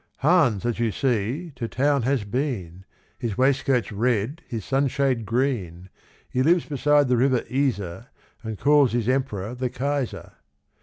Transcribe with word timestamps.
Hans, 0.21 0.65
as 0.65 0.79
you 0.79 0.89
see, 0.89 1.51
to 1.55 1.67
town 1.67 2.01
has 2.01 2.23
been; 2.23 2.85
His 3.19 3.37
waistcoat's 3.37 3.91
red, 3.91 4.41
his 4.47 4.65
sunshade 4.65 5.27
green. 5.27 5.89
He 6.27 6.41
lives 6.41 6.65
beside 6.65 7.07
the 7.07 7.17
river 7.17 7.43
Iser, 7.53 8.07
And 8.41 8.57
calls 8.57 8.93
his 8.93 9.07
emperor 9.07 9.53
the 9.53 9.69
Kaiser. 9.69 10.31